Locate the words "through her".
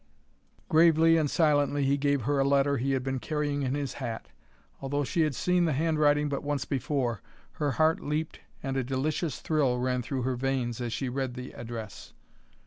10.01-10.35